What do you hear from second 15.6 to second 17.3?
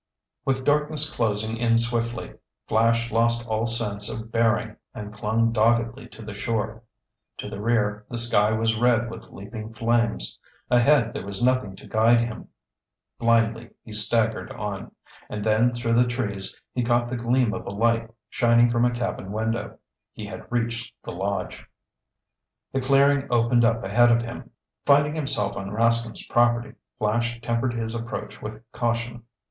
through the trees, he caught the